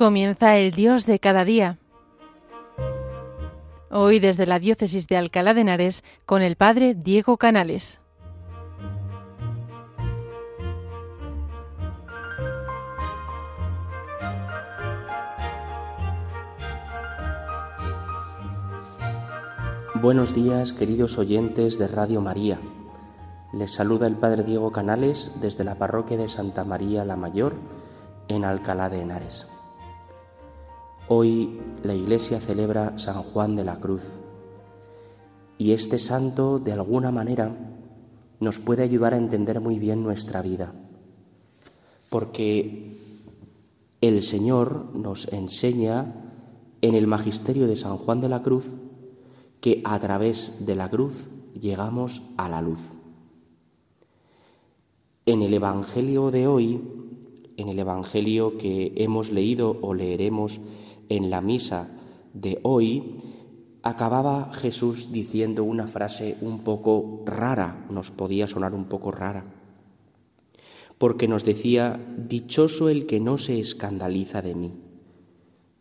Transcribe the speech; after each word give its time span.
Comienza 0.00 0.56
el 0.56 0.70
Dios 0.70 1.04
de 1.04 1.18
cada 1.18 1.44
día. 1.44 1.76
Hoy 3.90 4.18
desde 4.18 4.46
la 4.46 4.58
Diócesis 4.58 5.06
de 5.06 5.18
Alcalá 5.18 5.52
de 5.52 5.60
Henares 5.60 6.04
con 6.24 6.40
el 6.40 6.56
Padre 6.56 6.94
Diego 6.94 7.36
Canales. 7.36 8.00
Buenos 19.96 20.32
días, 20.32 20.72
queridos 20.72 21.18
oyentes 21.18 21.78
de 21.78 21.88
Radio 21.88 22.22
María. 22.22 22.58
Les 23.52 23.74
saluda 23.74 24.06
el 24.06 24.16
Padre 24.16 24.44
Diego 24.44 24.72
Canales 24.72 25.30
desde 25.42 25.62
la 25.62 25.74
parroquia 25.74 26.16
de 26.16 26.30
Santa 26.30 26.64
María 26.64 27.04
la 27.04 27.16
Mayor 27.16 27.56
en 28.28 28.46
Alcalá 28.46 28.88
de 28.88 29.02
Henares. 29.02 29.59
Hoy 31.12 31.58
la 31.82 31.92
Iglesia 31.92 32.38
celebra 32.38 32.96
San 32.96 33.24
Juan 33.24 33.56
de 33.56 33.64
la 33.64 33.80
Cruz 33.80 34.20
y 35.58 35.72
este 35.72 35.98
santo 35.98 36.60
de 36.60 36.70
alguna 36.72 37.10
manera 37.10 37.52
nos 38.38 38.60
puede 38.60 38.84
ayudar 38.84 39.14
a 39.14 39.16
entender 39.16 39.60
muy 39.60 39.80
bien 39.80 40.04
nuestra 40.04 40.40
vida, 40.40 40.72
porque 42.10 42.94
el 44.00 44.22
Señor 44.22 44.94
nos 44.94 45.26
enseña 45.32 46.14
en 46.80 46.94
el 46.94 47.08
magisterio 47.08 47.66
de 47.66 47.74
San 47.74 47.96
Juan 47.96 48.20
de 48.20 48.28
la 48.28 48.42
Cruz 48.42 48.68
que 49.60 49.82
a 49.84 49.98
través 49.98 50.52
de 50.60 50.76
la 50.76 50.90
cruz 50.90 51.28
llegamos 51.60 52.22
a 52.36 52.48
la 52.48 52.62
luz. 52.62 52.92
En 55.26 55.42
el 55.42 55.54
Evangelio 55.54 56.30
de 56.30 56.46
hoy, 56.46 56.80
en 57.56 57.68
el 57.68 57.80
Evangelio 57.80 58.56
que 58.58 58.92
hemos 58.94 59.32
leído 59.32 59.76
o 59.82 59.92
leeremos 59.92 60.60
en 61.10 61.28
la 61.28 61.42
misa 61.42 61.90
de 62.32 62.58
hoy, 62.62 63.16
acababa 63.82 64.52
Jesús 64.54 65.12
diciendo 65.12 65.64
una 65.64 65.86
frase 65.86 66.36
un 66.40 66.60
poco 66.60 67.22
rara, 67.26 67.86
nos 67.90 68.10
podía 68.10 68.46
sonar 68.46 68.74
un 68.74 68.86
poco 68.86 69.10
rara, 69.10 69.44
porque 70.98 71.28
nos 71.28 71.44
decía, 71.44 72.00
dichoso 72.16 72.88
el 72.88 73.06
que 73.06 73.20
no 73.20 73.36
se 73.36 73.58
escandaliza 73.58 74.40
de 74.40 74.54
mí. 74.54 74.72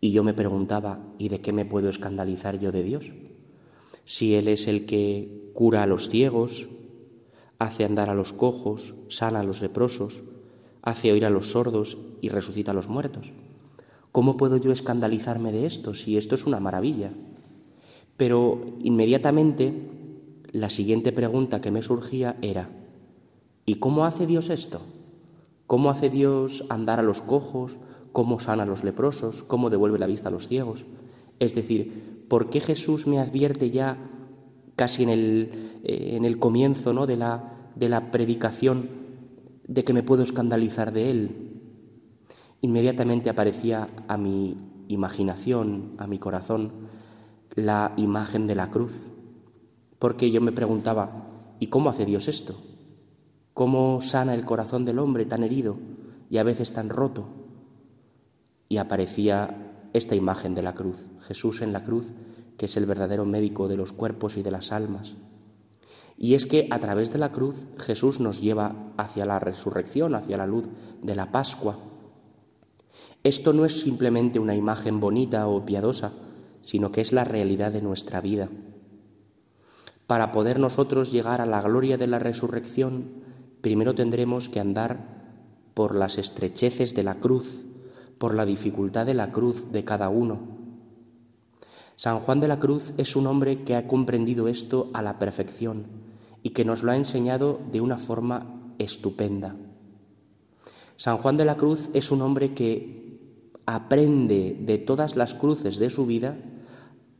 Y 0.01 0.11
yo 0.11 0.23
me 0.23 0.33
preguntaba, 0.33 0.99
¿y 1.17 1.29
de 1.29 1.41
qué 1.41 1.53
me 1.53 1.65
puedo 1.65 1.89
escandalizar 1.89 2.59
yo 2.59 2.71
de 2.71 2.83
Dios? 2.83 3.11
Si 4.05 4.33
Él 4.35 4.47
es 4.47 4.67
el 4.67 4.85
que 4.85 5.51
cura 5.53 5.83
a 5.83 5.87
los 5.87 6.09
ciegos, 6.09 6.69
hace 7.59 7.83
andar 7.83 8.09
a 8.09 8.15
los 8.15 8.31
cojos, 8.31 8.95
sana 9.09 9.41
a 9.41 9.43
los 9.43 9.61
leprosos, 9.61 10.23
hace 10.81 11.11
oír 11.11 11.25
a 11.25 11.29
los 11.29 11.51
sordos 11.51 11.97
y 12.21 12.29
resucita 12.29 12.71
a 12.71 12.73
los 12.73 12.87
muertos. 12.87 13.33
¿Cómo 14.11 14.37
puedo 14.37 14.57
yo 14.57 14.71
escandalizarme 14.71 15.51
de 15.51 15.65
esto 15.65 15.93
si 15.93 16.17
esto 16.17 16.35
es 16.35 16.45
una 16.45 16.59
maravilla? 16.59 17.11
Pero 18.17 18.61
inmediatamente 18.81 19.73
la 20.51 20.69
siguiente 20.69 21.11
pregunta 21.11 21.61
que 21.61 21.71
me 21.71 21.83
surgía 21.83 22.35
era, 22.41 22.69
¿y 23.65 23.75
cómo 23.75 24.05
hace 24.05 24.25
Dios 24.25 24.49
esto? 24.49 24.81
¿Cómo 25.67 25.91
hace 25.91 26.09
Dios 26.09 26.65
andar 26.69 26.99
a 26.99 27.03
los 27.03 27.21
cojos? 27.21 27.77
¿Cómo 28.11 28.39
sana 28.39 28.63
a 28.63 28.65
los 28.65 28.83
leprosos? 28.83 29.43
¿Cómo 29.43 29.69
devuelve 29.69 29.99
la 29.99 30.07
vista 30.07 30.29
a 30.29 30.31
los 30.31 30.47
ciegos? 30.47 30.85
Es 31.37 31.53
decir, 31.53 32.25
¿por 32.27 32.49
qué 32.49 32.59
Jesús 32.59 33.05
me 33.05 33.19
advierte 33.19 33.69
ya 33.69 33.97
casi 34.75 35.03
en 35.03 35.09
el, 35.09 35.81
eh, 35.83 36.15
en 36.15 36.25
el 36.25 36.39
comienzo 36.39 36.93
¿no? 36.93 37.05
de, 37.05 37.17
la, 37.17 37.53
de 37.75 37.89
la 37.89 38.09
predicación 38.09 38.89
de 39.67 39.83
que 39.83 39.93
me 39.93 40.01
puedo 40.01 40.23
escandalizar 40.23 40.91
de 40.91 41.11
Él? 41.11 41.48
Inmediatamente 42.61 43.29
aparecía 43.29 43.87
a 44.07 44.17
mi 44.17 44.57
imaginación, 44.89 45.93
a 45.97 46.07
mi 46.07 46.19
corazón, 46.19 46.71
la 47.55 47.93
imagen 47.95 48.47
de 48.47 48.55
la 48.55 48.69
cruz, 48.69 49.07
porque 49.97 50.29
yo 50.29 50.41
me 50.41 50.51
preguntaba, 50.51 51.55
¿y 51.59 51.67
cómo 51.67 51.89
hace 51.89 52.05
Dios 52.05 52.27
esto? 52.27 52.55
¿Cómo 53.53 54.01
sana 54.01 54.33
el 54.33 54.45
corazón 54.45 54.83
del 54.83 54.99
hombre 54.99 55.25
tan 55.25 55.43
herido 55.43 55.77
y 56.29 56.37
a 56.37 56.43
veces 56.43 56.73
tan 56.73 56.89
roto? 56.89 57.27
Y 58.67 58.77
aparecía 58.77 59.87
esta 59.93 60.15
imagen 60.15 60.53
de 60.53 60.61
la 60.61 60.75
cruz, 60.75 61.07
Jesús 61.21 61.61
en 61.61 61.71
la 61.71 61.83
cruz, 61.83 62.11
que 62.57 62.65
es 62.65 62.75
el 62.75 62.85
verdadero 62.85 63.25
médico 63.25 63.69
de 63.69 63.77
los 63.77 63.93
cuerpos 63.93 64.35
y 64.35 64.43
de 64.43 64.51
las 64.51 64.73
almas. 64.73 65.15
Y 66.17 66.35
es 66.35 66.45
que 66.45 66.67
a 66.71 66.79
través 66.79 67.11
de 67.13 67.19
la 67.19 67.31
cruz 67.31 67.67
Jesús 67.77 68.19
nos 68.19 68.41
lleva 68.41 68.91
hacia 68.97 69.25
la 69.25 69.39
resurrección, 69.39 70.13
hacia 70.13 70.35
la 70.35 70.45
luz 70.45 70.67
de 71.01 71.15
la 71.15 71.31
Pascua, 71.31 71.79
esto 73.23 73.53
no 73.53 73.65
es 73.65 73.81
simplemente 73.81 74.39
una 74.39 74.55
imagen 74.55 74.99
bonita 74.99 75.47
o 75.47 75.65
piadosa, 75.65 76.13
sino 76.61 76.91
que 76.91 77.01
es 77.01 77.11
la 77.11 77.25
realidad 77.25 77.71
de 77.71 77.81
nuestra 77.81 78.21
vida. 78.21 78.49
Para 80.07 80.31
poder 80.31 80.59
nosotros 80.59 81.11
llegar 81.11 81.41
a 81.41 81.45
la 81.45 81.61
gloria 81.61 81.97
de 81.97 82.07
la 82.07 82.19
resurrección, 82.19 83.11
primero 83.61 83.93
tendremos 83.93 84.49
que 84.49 84.59
andar 84.59 85.19
por 85.73 85.95
las 85.95 86.17
estrecheces 86.17 86.95
de 86.95 87.03
la 87.03 87.15
cruz, 87.15 87.65
por 88.17 88.35
la 88.35 88.45
dificultad 88.45 89.05
de 89.05 89.13
la 89.13 89.31
cruz 89.31 89.71
de 89.71 89.83
cada 89.83 90.09
uno. 90.09 90.57
San 91.95 92.19
Juan 92.19 92.39
de 92.39 92.47
la 92.47 92.59
Cruz 92.59 92.93
es 92.97 93.17
un 93.17 93.27
hombre 93.27 93.63
que 93.63 93.75
ha 93.75 93.85
comprendido 93.85 94.47
esto 94.47 94.89
a 94.93 95.01
la 95.01 95.19
perfección 95.19 95.85
y 96.41 96.51
que 96.51 96.63
nos 96.63 96.81
lo 96.81 96.93
ha 96.93 96.95
enseñado 96.95 97.59
de 97.71 97.81
una 97.81 97.97
forma 97.97 98.73
estupenda. 98.77 99.57
San 100.95 101.17
Juan 101.17 101.35
de 101.35 101.43
la 101.43 101.57
Cruz 101.57 101.89
es 101.93 102.09
un 102.11 102.21
hombre 102.21 102.53
que 102.53 103.08
aprende 103.69 104.57
de 104.59 104.79
todas 104.79 105.15
las 105.15 105.35
cruces 105.35 105.77
de 105.77 105.91
su 105.91 106.07
vida 106.07 106.37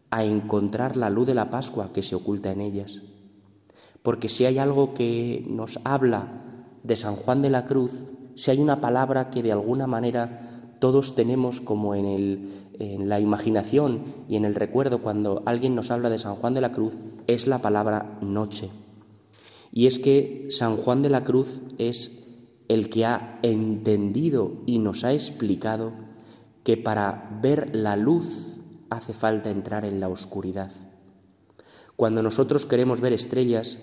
a 0.09 0.23
encontrar 0.23 0.97
la 0.97 1.11
luz 1.11 1.27
de 1.27 1.35
la 1.35 1.51
Pascua 1.51 1.93
que 1.93 2.01
se 2.01 2.15
oculta 2.15 2.51
en 2.51 2.61
ellas. 2.61 3.03
Porque 4.01 4.29
si 4.29 4.45
hay 4.45 4.57
algo 4.57 4.95
que 4.95 5.45
nos 5.47 5.79
habla 5.83 6.65
de 6.81 6.97
San 6.97 7.15
Juan 7.15 7.43
de 7.43 7.51
la 7.51 7.65
Cruz, 7.65 8.03
si 8.33 8.49
hay 8.49 8.59
una 8.59 8.81
palabra 8.81 9.29
que 9.29 9.43
de 9.43 9.51
alguna 9.51 9.85
manera 9.85 10.73
todos 10.79 11.13
tenemos 11.13 11.61
como 11.61 11.93
en, 11.93 12.05
el, 12.05 12.71
en 12.79 13.09
la 13.09 13.19
imaginación 13.19 14.01
y 14.27 14.35
en 14.35 14.45
el 14.45 14.55
recuerdo 14.55 15.03
cuando 15.03 15.43
alguien 15.45 15.75
nos 15.75 15.91
habla 15.91 16.09
de 16.09 16.17
San 16.17 16.33
Juan 16.33 16.55
de 16.55 16.61
la 16.61 16.71
Cruz, 16.71 16.95
es 17.27 17.45
la 17.45 17.59
palabra 17.59 18.17
noche. 18.21 18.71
Y 19.71 19.85
es 19.85 19.99
que 19.99 20.47
San 20.49 20.77
Juan 20.77 21.03
de 21.03 21.11
la 21.11 21.23
Cruz 21.23 21.61
es 21.77 22.25
el 22.69 22.89
que 22.89 23.05
ha 23.05 23.37
entendido 23.43 24.63
y 24.65 24.79
nos 24.79 25.03
ha 25.03 25.13
explicado 25.13 26.08
que 26.63 26.77
para 26.77 27.39
ver 27.41 27.75
la 27.75 27.95
luz 27.95 28.55
hace 28.89 29.13
falta 29.13 29.49
entrar 29.49 29.85
en 29.85 29.99
la 29.99 30.09
oscuridad. 30.09 30.71
Cuando 31.95 32.23
nosotros 32.23 32.65
queremos 32.65 33.01
ver 33.01 33.13
estrellas, 33.13 33.77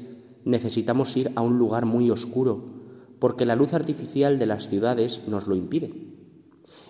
necesitamos 0.45 1.17
ir 1.17 1.33
a 1.35 1.43
un 1.43 1.59
lugar 1.59 1.87
muy 1.87 2.11
oscuro, 2.11 2.65
porque 3.19 3.45
la 3.45 3.57
luz 3.57 3.75
artificial 3.75 4.39
de 4.39 4.47
las 4.47 4.69
ciudades 4.69 5.23
nos 5.27 5.47
lo 5.47 5.55
impide. 5.55 5.93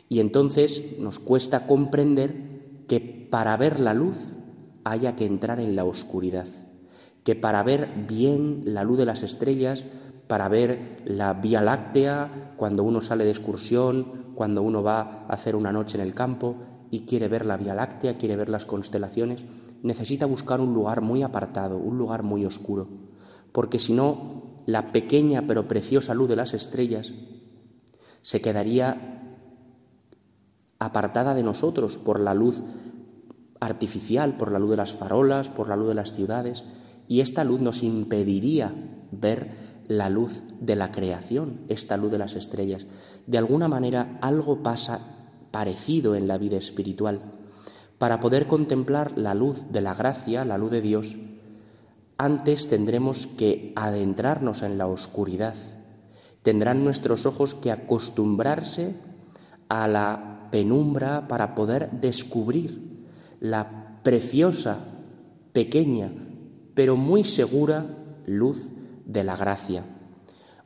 Y 0.08 0.20
entonces 0.20 0.98
nos 1.00 1.18
cuesta 1.18 1.66
comprender 1.66 2.84
que 2.86 3.00
para 3.00 3.56
ver 3.56 3.80
la 3.80 3.94
luz 3.94 4.16
haya 4.84 5.16
que 5.16 5.26
entrar 5.26 5.58
en 5.58 5.74
la 5.74 5.84
oscuridad, 5.84 6.46
que 7.24 7.34
para 7.34 7.62
ver 7.64 7.88
bien 8.06 8.60
la 8.64 8.84
luz 8.84 8.98
de 8.98 9.06
las 9.06 9.24
estrellas, 9.24 9.84
para 10.26 10.48
ver 10.48 11.02
la 11.04 11.34
Vía 11.34 11.60
Láctea, 11.62 12.54
cuando 12.56 12.82
uno 12.82 13.00
sale 13.00 13.24
de 13.24 13.30
excursión, 13.30 14.26
cuando 14.34 14.62
uno 14.62 14.82
va 14.82 15.26
a 15.28 15.32
hacer 15.32 15.56
una 15.56 15.72
noche 15.72 15.96
en 15.96 16.02
el 16.02 16.14
campo 16.14 16.56
y 16.90 17.00
quiere 17.00 17.28
ver 17.28 17.46
la 17.46 17.56
Vía 17.56 17.74
Láctea, 17.74 18.18
quiere 18.18 18.36
ver 18.36 18.48
las 18.48 18.66
constelaciones, 18.66 19.44
necesita 19.82 20.26
buscar 20.26 20.60
un 20.60 20.74
lugar 20.74 21.00
muy 21.00 21.22
apartado, 21.22 21.76
un 21.78 21.98
lugar 21.98 22.22
muy 22.22 22.44
oscuro, 22.44 22.88
porque 23.52 23.78
si 23.78 23.92
no, 23.92 24.62
la 24.66 24.92
pequeña 24.92 25.44
pero 25.46 25.68
preciosa 25.68 26.14
luz 26.14 26.28
de 26.28 26.36
las 26.36 26.54
estrellas 26.54 27.12
se 28.22 28.40
quedaría 28.40 29.22
apartada 30.78 31.34
de 31.34 31.42
nosotros 31.42 31.98
por 31.98 32.20
la 32.20 32.34
luz 32.34 32.62
artificial, 33.60 34.36
por 34.36 34.52
la 34.52 34.58
luz 34.58 34.70
de 34.70 34.76
las 34.76 34.92
farolas, 34.92 35.48
por 35.48 35.68
la 35.68 35.76
luz 35.76 35.88
de 35.88 35.94
las 35.94 36.12
ciudades, 36.12 36.64
y 37.08 37.20
esta 37.20 37.44
luz 37.44 37.60
nos 37.60 37.82
impediría 37.82 38.74
ver 39.12 39.65
la 39.88 40.10
luz 40.10 40.42
de 40.60 40.76
la 40.76 40.92
creación, 40.92 41.62
esta 41.68 41.96
luz 41.96 42.10
de 42.10 42.18
las 42.18 42.34
estrellas. 42.34 42.86
De 43.26 43.38
alguna 43.38 43.68
manera 43.68 44.18
algo 44.20 44.62
pasa 44.62 45.00
parecido 45.50 46.14
en 46.14 46.28
la 46.28 46.38
vida 46.38 46.56
espiritual. 46.56 47.20
Para 47.98 48.20
poder 48.20 48.46
contemplar 48.46 49.16
la 49.16 49.34
luz 49.34 49.70
de 49.70 49.80
la 49.80 49.94
gracia, 49.94 50.44
la 50.44 50.58
luz 50.58 50.70
de 50.70 50.80
Dios, 50.80 51.16
antes 52.18 52.68
tendremos 52.68 53.26
que 53.26 53.72
adentrarnos 53.76 54.62
en 54.62 54.78
la 54.78 54.86
oscuridad. 54.86 55.54
Tendrán 56.42 56.84
nuestros 56.84 57.26
ojos 57.26 57.54
que 57.54 57.70
acostumbrarse 57.70 58.94
a 59.68 59.88
la 59.88 60.48
penumbra 60.50 61.28
para 61.28 61.54
poder 61.54 61.90
descubrir 61.90 63.06
la 63.40 64.00
preciosa, 64.02 64.78
pequeña, 65.52 66.12
pero 66.74 66.96
muy 66.96 67.24
segura 67.24 67.86
luz 68.26 68.68
de 69.06 69.24
la 69.24 69.36
gracia. 69.36 69.84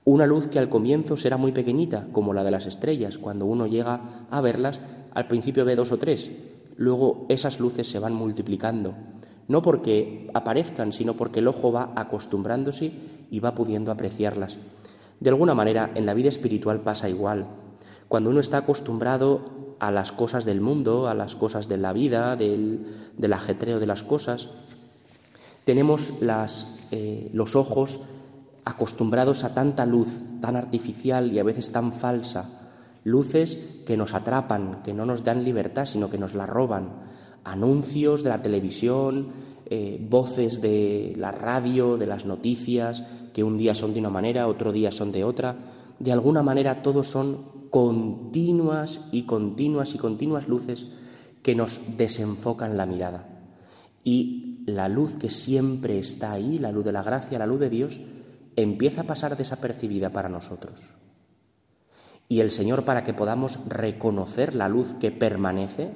Una 0.05 0.27
luz 0.27 0.49
que 0.49 0.59
al 0.59 0.69
comienzo 0.69 1.17
será 1.17 1.37
muy 1.37 1.53
pequeñita, 1.53 2.09
como 2.13 2.33
la 2.33 2.43
de 2.43 2.51
las 2.51 2.67
estrellas. 2.67 3.19
Cuando 3.19 3.45
uno 3.45 3.67
llega 3.67 4.27
a 4.31 4.41
verlas, 4.41 4.81
al 5.13 5.29
principio 5.29 5.65
ve 5.65 5.77
dos 5.77 5.93
o 5.93 5.99
tres, 5.99 6.33
luego 6.77 7.27
esas 7.29 7.61
luces 7.61 7.89
se 7.89 7.99
van 7.99 8.15
multiplicando, 8.15 8.95
no 9.47 9.63
porque 9.63 10.31
aparezcan, 10.33 10.93
sino 10.93 11.15
porque 11.15 11.41
el 11.41 11.49
ojo 11.49 11.71
va 11.71 11.93
acostumbrándose 11.97 12.93
y 13.31 13.41
va 13.41 13.55
pudiendo 13.55 13.93
apreciarlas. 13.93 14.57
De 15.21 15.29
alguna 15.29 15.55
manera, 15.55 15.91
en 15.95 16.07
la 16.07 16.15
vida 16.15 16.31
espiritual 16.31 16.81
pasa 16.81 17.09
igual. 17.09 17.47
Cuando 18.09 18.31
uno 18.31 18.41
está 18.41 18.59
acostumbrado 18.59 19.77
a 19.79 19.91
las 19.91 20.13
cosas 20.13 20.45
del 20.45 20.61
mundo, 20.61 21.09
a 21.09 21.15
las 21.15 21.35
cosas 21.35 21.69
de 21.69 21.77
la 21.77 21.93
vida, 21.93 22.37
del, 22.37 22.87
ajetreo 23.33 23.79
de 23.79 23.87
las 23.87 24.03
cosas, 24.03 24.49
tenemos 25.65 26.15
eh, 26.91 27.31
los 27.35 27.55
ojos 27.55 28.01
acostumbrados 28.71 29.45
a 29.45 29.53
tanta 29.55 29.85
luz 29.85 30.23
tan 30.41 30.57
artificial 30.57 31.33
y 31.33 31.39
a 31.39 31.45
veces 31.45 31.73
tan 31.73 31.93
falsa, 31.93 32.71
luces 33.05 33.83
que 33.87 33.97
nos 33.97 34.15
atrapan, 34.15 34.83
que 34.83 34.95
no 34.95 35.05
nos 35.05 35.25
dan 35.25 35.45
libertad, 35.45 35.87
sino 35.87 36.09
que 36.09 36.19
nos 36.19 36.35
la 36.35 36.47
roban, 36.47 36.91
anuncios 37.45 38.23
de 38.23 38.29
la 38.29 38.43
televisión, 38.43 39.29
eh, 39.67 40.05
voces 40.09 40.61
de 40.61 41.15
la 41.17 41.33
radio, 41.33 41.97
de 41.97 42.07
las 42.07 42.27
noticias, 42.27 43.05
que 43.33 43.45
un 43.45 43.59
día 43.59 43.75
son 43.75 43.93
de 43.93 44.01
una 44.01 44.11
manera, 44.11 44.49
otro 44.49 44.73
día 44.73 44.91
son 44.91 45.13
de 45.13 45.25
otra. 45.25 45.57
De 45.99 46.13
alguna 46.13 46.43
manera 46.43 46.83
todos 46.83 47.09
son 47.09 47.69
continuas 47.71 49.01
y 49.13 49.23
continuas 49.23 49.95
y 49.95 49.99
continuas 49.99 50.49
luces 50.49 50.87
que 51.43 51.55
nos 51.55 51.81
desenfocan 51.97 52.77
la 52.77 52.87
mirada. 52.87 53.29
Y 54.05 54.65
la 54.67 54.89
luz 54.89 55.17
que 55.17 55.31
siempre 55.31 55.99
está 55.99 56.33
ahí, 56.33 56.59
la 56.59 56.73
luz 56.73 56.85
de 56.85 56.93
la 56.93 57.03
gracia, 57.03 57.39
la 57.39 57.47
luz 57.47 57.61
de 57.61 57.71
Dios, 57.71 58.01
empieza 58.57 59.03
a 59.03 59.07
pasar 59.07 59.37
desapercibida 59.37 60.11
para 60.11 60.29
nosotros. 60.29 60.83
Y 62.29 62.41
el 62.41 62.51
Señor, 62.51 62.85
para 62.85 63.03
que 63.03 63.13
podamos 63.13 63.59
reconocer 63.69 64.55
la 64.55 64.69
luz 64.69 64.95
que 65.01 65.11
permanece, 65.11 65.91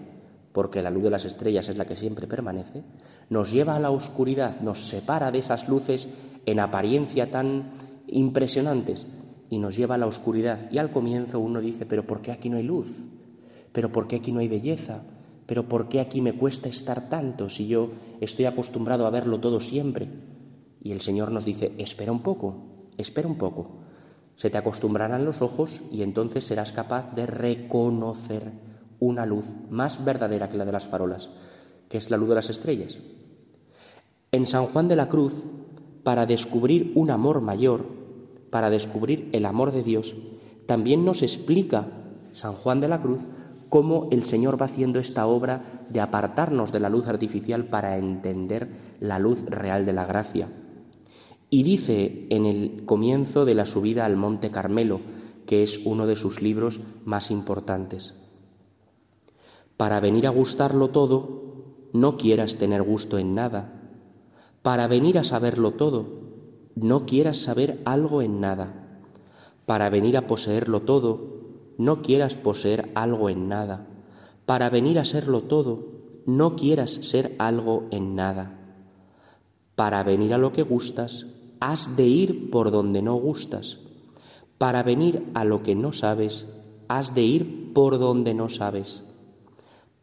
porque 0.53 0.83
la 0.83 0.91
luz 0.91 1.05
de 1.05 1.11
las 1.11 1.25
estrellas 1.25 1.69
es 1.69 1.77
la 1.77 1.85
que 1.85 1.97
siempre 1.97 2.27
permanece, 2.27 2.83
nos 3.31 3.53
lleva 3.53 3.77
a 3.77 3.81
la 3.81 3.91
oscuridad, 3.91 4.61
nos 4.61 4.87
separa 4.87 5.31
de 5.31 5.39
esas 5.39 5.69
luces 5.69 6.09
en 6.47 6.61
apariencia 6.61 7.31
tan 7.31 7.73
impresionantes 8.07 9.07
y 9.49 9.59
nos 9.59 9.77
lleva 9.77 9.95
a 9.95 9.99
la 9.99 10.07
oscuridad. 10.07 10.71
Y 10.71 10.79
al 10.79 10.91
comienzo 10.91 11.39
uno 11.39 11.61
dice, 11.61 11.87
pero 11.87 12.07
¿por 12.07 12.21
qué 12.21 12.33
aquí 12.33 12.51
no 12.51 12.57
hay 12.57 12.65
luz? 12.65 13.05
¿Pero 13.73 13.93
por 13.93 14.09
qué 14.09 14.17
aquí 14.17 14.33
no 14.33 14.41
hay 14.41 14.49
belleza? 14.49 15.03
¿Pero 15.47 15.69
por 15.69 15.89
qué 15.89 16.01
aquí 16.01 16.21
me 16.21 16.35
cuesta 16.35 16.69
estar 16.69 17.09
tanto 17.09 17.49
si 17.49 17.67
yo 17.69 17.91
estoy 18.21 18.47
acostumbrado 18.47 19.07
a 19.07 19.11
verlo 19.11 19.41
todo 19.41 19.61
siempre? 19.61 20.09
Y 20.85 20.93
el 20.93 21.01
Señor 21.01 21.33
nos 21.33 21.47
dice, 21.47 21.73
espera 21.79 22.13
un 22.13 22.21
poco, 22.21 22.57
espera 22.99 23.27
un 23.27 23.39
poco. 23.39 23.79
Se 24.37 24.51
te 24.51 24.59
acostumbrarán 24.59 25.25
los 25.25 25.41
ojos 25.41 25.81
y 25.91 26.03
entonces 26.03 26.45
serás 26.45 26.73
capaz 26.73 27.15
de 27.15 27.25
reconocer 27.25 28.53
una 29.01 29.25
luz 29.25 29.47
más 29.71 30.05
verdadera 30.05 30.51
que 30.51 30.59
la 30.59 30.67
de 30.67 30.73
las 30.73 30.85
farolas, 30.85 31.31
que 31.89 31.97
es 31.97 32.11
la 32.11 32.19
luz 32.19 32.29
de 32.29 32.35
las 32.35 32.51
estrellas. 32.51 32.99
En 34.31 34.47
San 34.47 34.67
Juan 34.67 34.87
de 34.87 34.97
la 34.97 35.09
Cruz, 35.09 35.45
para 36.03 36.27
descubrir 36.27 36.93
un 36.97 37.11
amor 37.11 37.41
mayor, 37.41 37.87
para 38.51 38.69
descubrir 38.69 39.31
el 39.33 39.47
amor 39.47 39.73
de 39.73 39.83
Dios, 39.83 40.15
también 40.67 41.07
nos 41.07 41.23
explica 41.23 41.87
San 42.33 42.53
Juan 42.53 42.81
de 42.81 42.89
la 42.89 43.01
Cruz 43.01 43.23
cómo 43.71 44.09
el 44.13 44.25
Señor 44.25 44.61
va 44.61 44.67
haciendo 44.67 45.01
esta 45.01 45.27
obra 45.27 45.63
de 45.89 46.01
apartarnos 46.01 46.73
de 46.73 46.81
la 46.81 46.91
luz 46.91 47.07
artificial 47.09 47.65
para 47.65 47.97
entender 47.97 48.69
la 49.01 49.19
luz 49.19 49.47
real 49.47 49.87
de 49.87 49.93
la 49.95 50.05
gracia. 50.05 50.49
Y 51.55 51.63
dice 51.63 52.27
en 52.31 52.47
el 52.47 52.85
comienzo 52.85 53.45
de 53.45 53.55
la 53.55 53.65
subida 53.65 54.07
al 54.07 54.17
Monte 54.17 54.51
Carmelo, 54.51 55.01
que 55.47 55.63
es 55.63 55.87
uno 55.87 56.09
de 56.09 56.17
sus 56.17 56.43
libros 56.43 56.81
más 57.05 57.31
importantes. 57.31 58.13
Para 59.77 60.01
venir 60.01 60.27
a 60.27 60.31
gustarlo 60.31 60.91
todo, 60.91 61.91
no 61.93 62.17
quieras 62.17 62.57
tener 62.57 62.83
gusto 62.83 63.19
en 63.19 63.37
nada. 63.37 63.89
Para 64.63 64.89
venir 64.89 65.17
a 65.17 65.23
saberlo 65.23 65.75
todo, 65.75 66.23
no 66.75 67.07
quieras 67.07 67.37
saber 67.37 67.81
algo 67.85 68.21
en 68.21 68.41
nada. 68.41 68.99
Para 69.65 69.91
venir 69.91 70.17
a 70.17 70.27
poseerlo 70.27 70.83
todo, 70.83 71.21
no 71.79 72.03
quieras 72.03 72.35
poseer 72.35 72.91
algo 72.97 73.29
en 73.31 73.47
nada. 73.47 73.87
Para 74.45 74.71
venir 74.71 74.99
a 74.99 75.05
serlo 75.05 75.43
todo, 75.43 75.87
no 76.27 76.57
quieras 76.57 76.91
ser 76.91 77.37
algo 77.39 77.87
en 77.93 78.17
nada. 78.17 78.59
Para 79.77 80.03
venir 80.03 80.35
a 80.35 80.39
lo 80.39 80.53
que 80.53 80.63
gustas, 80.63 81.29
has 81.67 81.97
de 81.97 82.05
ir 82.05 82.51
por 82.51 82.71
donde 82.71 83.01
no 83.01 83.15
gustas. 83.15 83.81
Para 84.59 84.83
venir 84.83 85.31
a 85.33 85.47
lo 85.47 85.63
que 85.63 85.75
no 85.75 85.95
sabes, 85.95 86.47
has 86.89 87.15
de 87.15 87.23
ir 87.23 87.73
por 87.73 87.99
donde 87.99 88.35
no 88.35 88.51
sabes. 88.51 89.03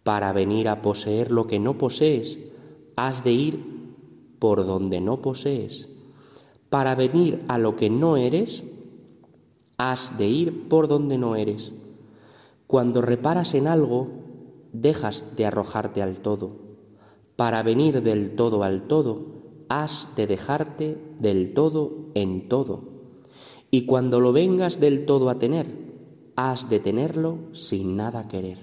Para 0.02 0.34
venir 0.34 0.68
a 0.70 0.82
poseer 0.82 1.32
lo 1.32 1.46
que 1.46 1.60
no 1.60 1.78
posees, 1.78 2.40
has 2.96 3.24
de 3.24 3.34
ir 3.34 3.60
por 4.40 4.66
donde 4.66 5.02
no 5.02 5.22
posees. 5.22 5.88
Para 6.72 6.96
venir 6.96 7.46
a 7.48 7.60
lo 7.60 7.76
que 7.76 7.92
no 7.92 8.18
eres, 8.18 8.64
has 9.78 10.18
de 10.18 10.28
ir 10.28 10.68
por 10.68 10.88
donde 10.88 11.20
no 11.20 11.36
eres. 11.36 11.72
Cuando 12.66 13.04
reparas 13.04 13.54
en 13.54 13.68
algo, 13.68 14.08
dejas 14.74 15.36
de 15.38 15.46
arrojarte 15.46 16.02
al 16.02 16.22
todo. 16.22 16.56
Para 17.36 17.62
venir 17.62 18.02
del 18.02 18.36
todo 18.36 18.64
al 18.64 18.88
todo, 18.88 19.41
has 19.72 20.10
de 20.18 20.28
dejarte 20.28 20.98
del 21.20 21.54
todo 21.54 22.10
en 22.14 22.50
todo. 22.50 22.84
Y 23.72 23.86
cuando 23.86 24.20
lo 24.20 24.34
vengas 24.34 24.82
del 24.82 25.06
todo 25.06 25.30
a 25.30 25.40
tener, 25.40 25.66
has 26.36 26.70
de 26.70 26.82
tenerlo 26.82 27.38
sin 27.54 27.96
nada 27.96 28.28
querer. 28.28 28.58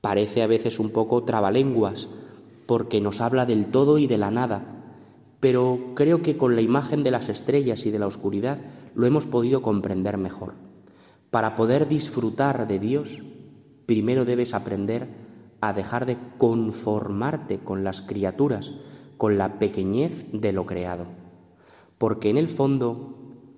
Parece 0.00 0.42
a 0.42 0.48
veces 0.48 0.80
un 0.80 0.90
poco 0.90 1.22
trabalenguas, 1.22 2.08
porque 2.66 3.00
nos 3.00 3.20
habla 3.20 3.46
del 3.46 3.66
todo 3.66 3.98
y 3.98 4.08
de 4.08 4.18
la 4.18 4.32
nada, 4.32 4.64
pero 5.38 5.92
creo 5.94 6.20
que 6.20 6.36
con 6.36 6.56
la 6.56 6.60
imagen 6.60 7.04
de 7.04 7.12
las 7.12 7.28
estrellas 7.28 7.86
y 7.86 7.92
de 7.92 8.00
la 8.00 8.08
oscuridad 8.08 8.58
lo 8.96 9.06
hemos 9.06 9.26
podido 9.26 9.62
comprender 9.62 10.18
mejor. 10.18 10.54
Para 11.30 11.54
poder 11.54 11.86
disfrutar 11.86 12.66
de 12.66 12.80
Dios, 12.80 13.22
primero 13.86 14.24
debes 14.24 14.52
aprender 14.52 15.06
a 15.60 15.72
dejar 15.72 16.06
de 16.06 16.16
conformarte 16.38 17.60
con 17.60 17.84
las 17.84 18.00
criaturas, 18.00 18.72
con 19.18 19.36
la 19.36 19.58
pequeñez 19.58 20.26
de 20.32 20.52
lo 20.52 20.64
creado. 20.64 21.06
Porque 21.98 22.30
en 22.30 22.38
el 22.38 22.48
fondo, 22.48 23.16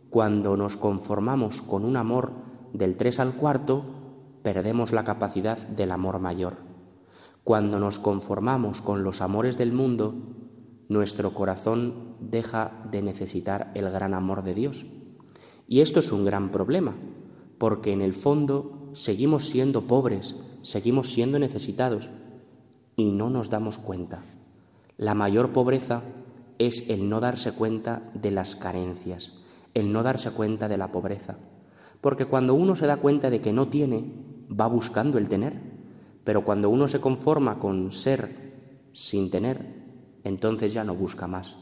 cuando 0.08 0.56
nos 0.56 0.76
conformamos 0.76 1.62
con 1.62 1.84
un 1.84 1.96
amor 1.96 2.32
del 2.72 2.96
tres 2.96 3.20
al 3.20 3.34
cuarto, 3.34 3.84
perdemos 4.42 4.92
la 4.92 5.04
capacidad 5.04 5.58
del 5.58 5.92
amor 5.92 6.18
mayor. 6.18 6.56
Cuando 7.44 7.78
nos 7.78 7.98
conformamos 7.98 8.80
con 8.80 9.04
los 9.04 9.20
amores 9.20 9.58
del 9.58 9.72
mundo, 9.72 10.14
nuestro 10.88 11.34
corazón 11.34 12.16
deja 12.20 12.82
de 12.90 13.02
necesitar 13.02 13.70
el 13.74 13.90
gran 13.90 14.14
amor 14.14 14.42
de 14.42 14.54
Dios. 14.54 14.86
Y 15.68 15.82
esto 15.82 16.00
es 16.00 16.10
un 16.10 16.24
gran 16.24 16.50
problema, 16.50 16.94
porque 17.58 17.92
en 17.92 18.00
el 18.00 18.14
fondo 18.14 18.90
seguimos 18.94 19.46
siendo 19.46 19.82
pobres, 19.82 20.36
seguimos 20.62 21.12
siendo 21.12 21.38
necesitados 21.38 22.10
y 22.96 23.12
no 23.12 23.30
nos 23.30 23.50
damos 23.50 23.78
cuenta. 23.78 24.22
La 25.00 25.14
mayor 25.14 25.54
pobreza 25.54 26.02
es 26.58 26.90
el 26.90 27.08
no 27.08 27.20
darse 27.20 27.52
cuenta 27.52 28.02
de 28.12 28.30
las 28.30 28.54
carencias, 28.54 29.32
el 29.72 29.94
no 29.94 30.02
darse 30.02 30.30
cuenta 30.30 30.68
de 30.68 30.76
la 30.76 30.92
pobreza. 30.92 31.38
Porque 32.02 32.26
cuando 32.26 32.52
uno 32.52 32.76
se 32.76 32.86
da 32.86 32.98
cuenta 32.98 33.30
de 33.30 33.40
que 33.40 33.54
no 33.54 33.68
tiene, 33.68 34.12
va 34.52 34.66
buscando 34.66 35.16
el 35.16 35.30
tener. 35.30 35.58
Pero 36.22 36.44
cuando 36.44 36.68
uno 36.68 36.86
se 36.86 37.00
conforma 37.00 37.58
con 37.58 37.90
ser 37.92 38.90
sin 38.92 39.30
tener, 39.30 39.74
entonces 40.22 40.74
ya 40.74 40.84
no 40.84 40.94
busca 40.94 41.26
más. 41.26 41.56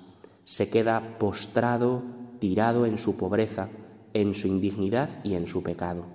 Se 0.44 0.68
queda 0.68 1.16
postrado, 1.20 2.02
tirado 2.40 2.86
en 2.86 2.98
su 2.98 3.16
pobreza, 3.16 3.68
en 4.14 4.34
su 4.34 4.48
indignidad 4.48 5.10
y 5.22 5.34
en 5.34 5.46
su 5.46 5.62
pecado. 5.62 6.06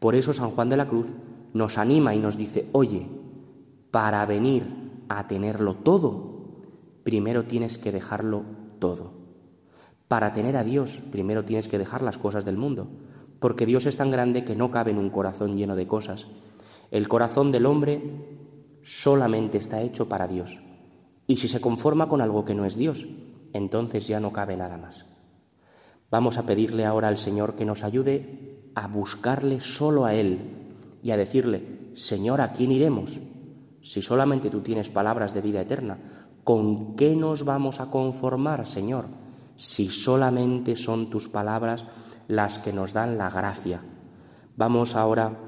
Por 0.00 0.16
eso 0.16 0.34
San 0.34 0.50
Juan 0.50 0.68
de 0.68 0.78
la 0.78 0.88
Cruz 0.88 1.12
nos 1.54 1.78
anima 1.78 2.12
y 2.12 2.18
nos 2.18 2.36
dice, 2.36 2.68
oye, 2.72 3.06
para 3.92 4.26
venir 4.26 4.64
a 5.08 5.28
tenerlo 5.28 5.74
todo, 5.74 6.29
primero 7.10 7.42
tienes 7.42 7.76
que 7.76 7.90
dejarlo 7.90 8.44
todo. 8.78 9.14
Para 10.06 10.32
tener 10.32 10.56
a 10.56 10.62
Dios, 10.62 11.00
primero 11.10 11.44
tienes 11.44 11.66
que 11.66 11.76
dejar 11.76 12.04
las 12.04 12.18
cosas 12.18 12.44
del 12.44 12.56
mundo 12.56 12.86
porque 13.40 13.66
Dios 13.66 13.86
es 13.86 13.96
tan 13.96 14.12
grande 14.12 14.44
que 14.44 14.54
no 14.54 14.70
cabe 14.70 14.92
en 14.92 14.98
un 14.98 15.10
corazón 15.10 15.56
lleno 15.56 15.74
de 15.74 15.88
cosas. 15.88 16.28
El 16.92 17.08
corazón 17.08 17.50
del 17.50 17.66
hombre 17.66 18.00
solamente 18.82 19.58
está 19.58 19.80
hecho 19.80 20.08
para 20.08 20.28
Dios. 20.28 20.58
Y 21.26 21.36
si 21.36 21.48
se 21.48 21.60
conforma 21.60 22.08
con 22.08 22.20
algo 22.20 22.44
que 22.44 22.54
no 22.54 22.64
es 22.64 22.76
Dios, 22.76 23.06
entonces 23.52 24.06
ya 24.06 24.20
no 24.20 24.32
cabe 24.32 24.56
nada 24.56 24.76
más. 24.76 25.06
Vamos 26.10 26.38
a 26.38 26.46
pedirle 26.46 26.84
ahora 26.84 27.08
al 27.08 27.16
Señor 27.16 27.56
que 27.56 27.64
nos 27.64 27.82
ayude 27.82 28.70
a 28.76 28.86
buscarle 28.86 29.60
solo 29.60 30.04
a 30.04 30.14
Él 30.14 30.38
y 31.02 31.10
a 31.10 31.16
decirle, 31.16 31.90
Señor, 31.94 32.40
¿a 32.40 32.52
quién 32.52 32.70
iremos? 32.70 33.18
Si 33.80 34.02
solamente 34.02 34.50
tú 34.50 34.60
tienes 34.60 34.90
palabras 34.90 35.32
de 35.32 35.40
vida 35.40 35.62
eterna, 35.62 36.19
¿con 36.50 36.96
qué 36.96 37.14
nos 37.14 37.44
vamos 37.44 37.78
a 37.78 37.92
conformar, 37.92 38.66
Señor? 38.66 39.04
Si 39.54 39.88
solamente 39.88 40.74
son 40.74 41.08
tus 41.08 41.28
palabras 41.28 41.86
las 42.26 42.58
que 42.58 42.72
nos 42.72 42.92
dan 42.92 43.16
la 43.16 43.30
gracia. 43.30 43.84
Vamos 44.56 44.96
ahora 44.96 45.38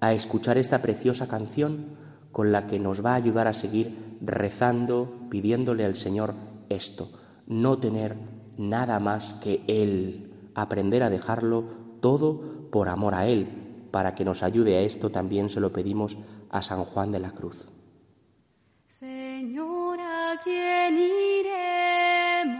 a 0.00 0.14
escuchar 0.14 0.56
esta 0.56 0.80
preciosa 0.80 1.28
canción 1.28 1.98
con 2.32 2.50
la 2.50 2.66
que 2.66 2.78
nos 2.78 3.04
va 3.04 3.12
a 3.12 3.16
ayudar 3.16 3.46
a 3.46 3.52
seguir 3.52 4.16
rezando, 4.22 5.28
pidiéndole 5.28 5.84
al 5.84 5.96
Señor 5.96 6.32
esto, 6.70 7.10
no 7.46 7.76
tener 7.76 8.16
nada 8.56 9.00
más 9.00 9.34
que 9.34 9.62
Él, 9.66 10.32
aprender 10.54 11.02
a 11.02 11.10
dejarlo 11.10 11.64
todo 12.00 12.70
por 12.70 12.88
amor 12.88 13.14
a 13.14 13.26
Él. 13.26 13.48
Para 13.90 14.14
que 14.14 14.24
nos 14.24 14.42
ayude 14.42 14.78
a 14.78 14.80
esto 14.80 15.10
también 15.10 15.50
se 15.50 15.60
lo 15.60 15.74
pedimos 15.74 16.16
a 16.48 16.62
San 16.62 16.84
Juan 16.84 17.12
de 17.12 17.18
la 17.18 17.32
Cruz. 17.32 17.68
Señor, 18.86 19.71
¿a 19.71 19.71
quién 20.42 20.98
iremos 20.98 22.52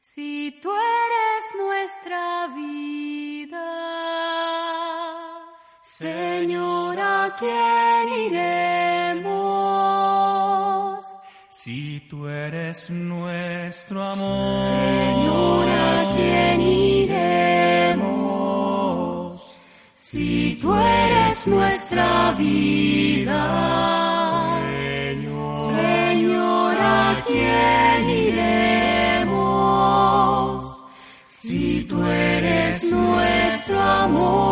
si 0.00 0.60
tú 0.62 0.70
eres 0.70 1.44
nuestra 1.56 2.48
vida? 2.48 3.68
Señor, 5.82 6.98
¿a 7.00 7.34
quién 7.38 8.08
iremos? 8.26 9.32
Si 11.48 12.00
tú 12.10 12.26
eres 12.26 12.90
nuestro 12.90 14.02
amor. 14.02 14.76
Señor, 14.76 15.68
¿a 15.68 16.12
quién 16.16 16.60
iremos? 16.60 18.02
Si 19.94 20.58
tú 20.60 20.74
eres 20.74 21.46
nuestra 21.46 22.32
vida. 22.32 23.91
Iremos? 28.10 29.32
Si 31.28 31.84
tú 31.88 32.04
eres 32.06 32.90
nuestro 32.90 33.80
amor, 33.80 34.51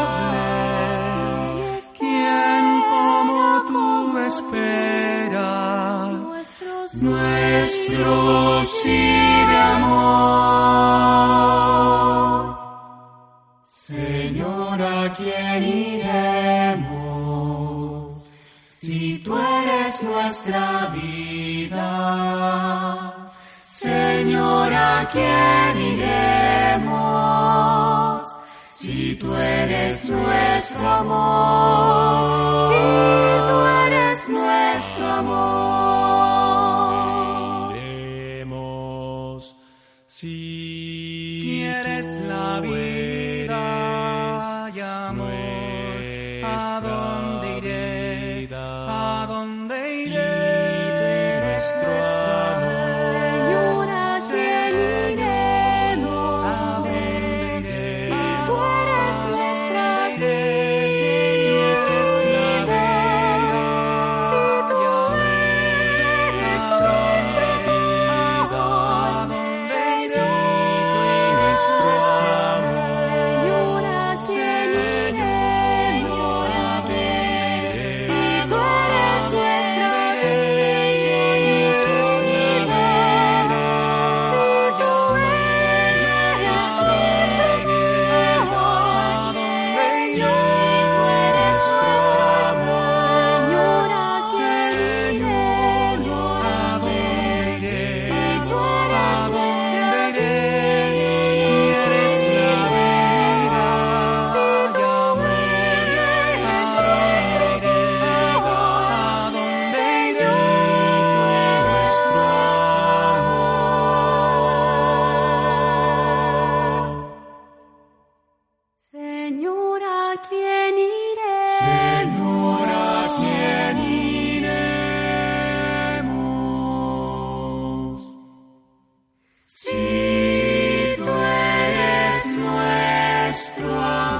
¿Quién 1.98 2.64
como 2.90 3.40
tú 3.68 4.18
espera 4.18 5.52
nuestro 7.00 8.64
sí 8.64 9.02
de 9.50 9.58
amor? 9.74 10.46
Señor, 13.64 14.82
¿a 14.82 15.14
quién 15.14 15.64
iremos? 15.64 16.86
Si 18.66 19.18
tú 19.18 19.36
eres 19.36 20.02
nuestra 20.02 20.86
vida, 20.94 21.86
Señor, 23.60 24.72
¿a 24.72 25.08
quién 25.10 25.78
iremos? 25.78 25.95
Tú 29.26 29.34
eres 29.34 30.08
nuestro 30.08 30.88
amor, 30.88 32.72
si 32.72 32.78
tú 33.48 33.56
eres 33.86 34.28
nuestro 34.28 35.06
amor. 35.06 36.56
iremos. 37.76 39.56
Si, 40.06 41.40
Si 41.42 41.62
eres 41.62 42.06
la 42.28 42.60
vida 42.60 43.15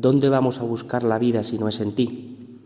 ¿Dónde 0.00 0.28
vamos 0.28 0.60
a 0.60 0.62
buscar 0.62 1.02
la 1.02 1.18
vida 1.18 1.42
si 1.42 1.58
no 1.58 1.66
es 1.66 1.80
en 1.80 1.92
ti? 1.92 2.62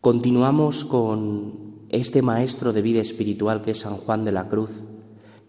Continuamos 0.00 0.84
con 0.84 1.76
este 1.88 2.20
maestro 2.20 2.72
de 2.72 2.82
vida 2.82 3.00
espiritual 3.00 3.62
que 3.62 3.70
es 3.70 3.78
San 3.78 3.96
Juan 3.98 4.24
de 4.24 4.32
la 4.32 4.48
Cruz, 4.48 4.70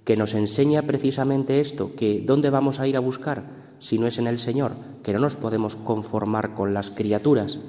que 0.03 0.15
nos 0.15 0.35
enseña 0.35 0.83
precisamente 0.83 1.61
esto, 1.61 1.95
que 1.95 2.21
¿dónde 2.23 2.51
vamos 2.51 2.79
a 2.79 2.87
ir 2.87 2.95
a 2.95 2.99
buscar 2.99 3.45
si 3.79 3.97
no 3.97 4.05
es 4.05 4.19
en 4.19 4.27
el 4.27 4.37
Señor? 4.37 4.73
Que 5.01 5.13
no 5.13 5.19
nos 5.19 5.35
podemos 5.35 5.75
conformar 5.75 6.53
con 6.53 6.75
las 6.75 6.91
criaturas. 6.91 7.59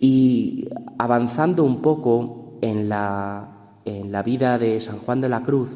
Y 0.00 0.68
avanzando 0.98 1.62
un 1.62 1.82
poco 1.82 2.58
en 2.62 2.88
la, 2.88 3.76
en 3.84 4.10
la 4.10 4.24
vida 4.24 4.58
de 4.58 4.80
San 4.80 4.98
Juan 4.98 5.20
de 5.20 5.28
la 5.28 5.44
Cruz, 5.44 5.70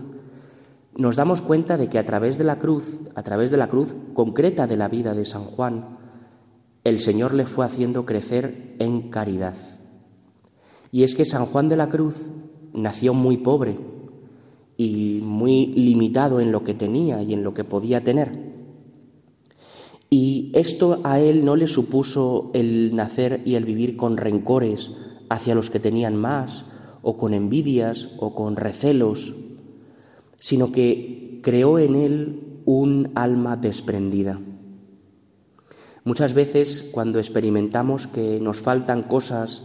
nos 0.97 1.15
damos 1.15 1.41
cuenta 1.41 1.77
de 1.77 1.89
que 1.89 2.01
a 2.01 2.07
través 2.07 2.37
de 2.37 2.43
la 2.43 2.59
cruz, 2.59 2.99
a 3.15 3.23
través 3.23 3.53
de 3.53 3.59
la 3.59 3.69
cruz 3.69 3.95
concreta 4.13 4.67
de 4.67 4.77
la 4.77 4.89
vida 4.89 5.15
de 5.15 5.25
San 5.25 5.45
Juan, 5.45 6.06
el 6.89 7.01
Señor 7.01 7.35
le 7.35 7.47
fue 7.47 7.67
haciendo 7.67 8.07
crecer 8.07 8.77
en 8.79 9.11
caridad. 9.11 9.57
Y 10.93 11.03
es 11.03 11.17
que 11.17 11.25
San 11.25 11.47
Juan 11.47 11.69
de 11.69 11.77
la 11.77 11.89
Cruz 11.89 12.31
nació 12.73 13.13
muy 13.13 13.39
pobre 13.39 13.77
y 14.77 15.21
muy 15.23 15.67
limitado 15.67 16.39
en 16.39 16.53
lo 16.53 16.63
que 16.63 16.75
tenía 16.75 17.23
y 17.23 17.35
en 17.35 17.43
lo 17.43 17.55
que 17.55 17.65
podía 17.65 18.05
tener. 18.05 18.55
Y 20.11 20.53
esto 20.55 21.01
a 21.03 21.19
él 21.19 21.45
no 21.45 21.57
le 21.57 21.67
supuso 21.67 22.53
el 22.55 22.95
nacer 22.95 23.43
y 23.45 23.57
el 23.57 23.65
vivir 23.65 23.97
con 23.97 24.17
rencores 24.17 24.93
hacia 25.29 25.57
los 25.57 25.71
que 25.71 25.81
tenían 25.81 26.15
más, 26.15 26.67
o 27.03 27.17
con 27.17 27.35
envidias, 27.35 28.11
o 28.21 28.33
con 28.35 28.55
recelos, 28.55 29.35
sino 30.39 30.71
que 30.71 31.41
creó 31.43 31.81
en 31.81 31.97
él 31.97 32.61
un 32.65 33.11
alma 33.17 33.57
desprendida. 33.57 34.41
Muchas 36.07 36.35
veces 36.35 36.89
cuando 36.93 37.19
experimentamos 37.19 38.07
que 38.07 38.39
nos 38.39 38.61
faltan 38.61 39.03
cosas 39.03 39.63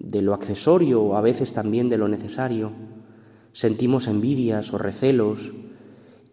de 0.00 0.22
lo 0.22 0.34
accesorio 0.34 1.02
o 1.02 1.14
a 1.14 1.20
veces 1.20 1.52
también 1.52 1.88
de 1.88 1.98
lo 1.98 2.08
necesario, 2.08 2.72
sentimos 3.52 4.08
envidias 4.08 4.72
o 4.72 4.78
recelos 4.78 5.52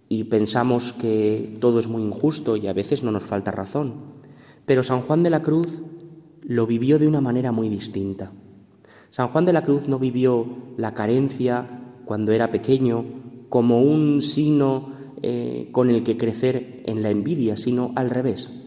y 0.09 0.23
pensamos 0.23 0.93
que 0.93 1.57
todo 1.61 1.79
es 1.79 1.87
muy 1.87 2.01
injusto 2.01 2.57
y 2.57 2.65
a 2.65 2.73
veces 2.73 3.03
no 3.03 3.11
nos 3.11 3.21
falta 3.21 3.51
razón. 3.51 4.17
Pero 4.65 4.81
San 4.81 5.01
Juan 5.01 5.21
de 5.21 5.29
la 5.29 5.43
Cruz 5.43 5.83
lo 6.41 6.65
vivió 6.65 6.97
de 6.97 7.07
una 7.07 7.21
manera 7.21 7.51
muy 7.51 7.69
distinta. 7.69 8.31
San 9.11 9.27
Juan 9.27 9.45
de 9.45 9.53
la 9.53 9.63
Cruz 9.63 9.87
no 9.87 9.99
vivió 9.99 10.47
la 10.75 10.95
carencia 10.95 11.83
cuando 12.03 12.31
era 12.31 12.49
pequeño 12.49 13.05
como 13.49 13.79
un 13.79 14.23
signo 14.23 14.89
eh, 15.21 15.69
con 15.71 15.91
el 15.91 16.03
que 16.03 16.17
crecer 16.17 16.81
en 16.87 17.03
la 17.03 17.11
envidia, 17.11 17.57
sino 17.57 17.91
al 17.95 18.09
revés. 18.09 18.63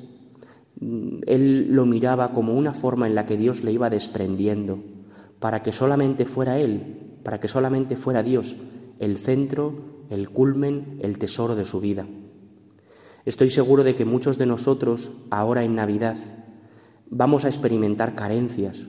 Él 0.81 1.69
lo 1.71 1.87
miraba 1.87 2.33
como 2.33 2.55
una 2.55 2.73
forma 2.73 3.07
en 3.07 3.14
la 3.14 3.27
que 3.27 3.37
Dios 3.37 3.62
le 3.64 3.73
iba 3.73 3.90
desprendiendo, 3.90 4.83
para 5.38 5.62
que 5.62 5.73
solamente 5.73 6.25
fuera 6.25 6.59
Él, 6.59 7.19
para 7.23 7.40
que 7.40 7.49
solamente 7.49 7.97
fuera 7.97 8.23
Dios 8.23 8.57
el 8.99 9.16
centro, 9.16 10.07
el 10.11 10.29
culmen, 10.29 10.99
el 11.01 11.19
tesoro 11.19 11.57
de 11.57 11.64
su 11.64 11.81
vida. 11.81 12.07
Estoy 13.25 13.51
seguro 13.51 13.85
de 13.85 13.95
que 13.95 14.05
muchos 14.05 14.38
de 14.38 14.47
nosotros, 14.47 15.11
ahora 15.31 15.64
en 15.64 15.75
Navidad, 15.75 16.16
vamos 17.09 17.45
a 17.45 17.49
experimentar 17.49 18.14
carencias. 18.14 18.87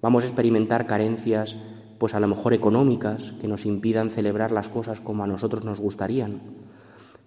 Vamos 0.00 0.24
a 0.24 0.26
experimentar 0.26 0.86
carencias, 0.86 1.56
pues 1.98 2.14
a 2.14 2.20
lo 2.20 2.28
mejor 2.28 2.54
económicas, 2.54 3.34
que 3.40 3.48
nos 3.48 3.66
impidan 3.66 4.10
celebrar 4.10 4.50
las 4.50 4.68
cosas 4.68 5.00
como 5.00 5.22
a 5.24 5.28
nosotros 5.28 5.64
nos 5.64 5.78
gustarían. 5.78 6.40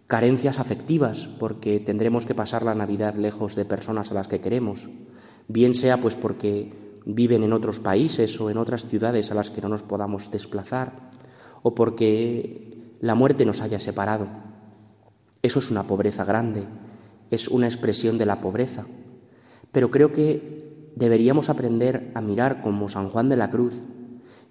Carencias 0.08 0.60
afectivas, 0.60 1.28
porque 1.40 1.80
tendremos 1.80 2.28
que 2.28 2.36
pasar 2.36 2.62
la 2.62 2.76
Navidad 2.76 3.16
lejos 3.16 3.56
de 3.56 3.66
personas 3.66 4.12
a 4.12 4.14
las 4.14 4.28
que 4.28 4.40
queremos. 4.40 4.88
Bien 5.48 5.74
sea 5.74 5.98
pues 5.98 6.16
porque 6.16 6.72
viven 7.06 7.44
en 7.44 7.54
otros 7.54 7.80
países 7.80 8.40
o 8.40 8.52
en 8.52 8.58
otras 8.58 8.86
ciudades 8.86 9.32
a 9.32 9.36
las 9.36 9.50
que 9.50 9.62
no 9.62 9.70
nos 9.70 9.82
podamos 9.82 10.30
desplazar, 10.30 11.10
o 11.64 11.74
porque 11.74 12.94
la 13.00 13.16
muerte 13.16 13.46
nos 13.46 13.62
haya 13.62 13.80
separado. 13.80 14.28
Eso 15.42 15.58
es 15.58 15.72
una 15.72 15.88
pobreza 15.88 16.24
grande, 16.24 16.66
es 17.32 17.48
una 17.48 17.66
expresión 17.66 18.20
de 18.20 18.28
la 18.28 18.42
pobreza. 18.42 18.86
Pero 19.72 19.90
creo 19.90 20.12
que 20.12 20.92
deberíamos 20.96 21.50
aprender 21.50 22.12
a 22.14 22.22
mirar 22.22 22.62
como 22.62 22.90
San 22.90 23.10
Juan 23.10 23.30
de 23.30 23.38
la 23.38 23.50
Cruz, 23.50 23.82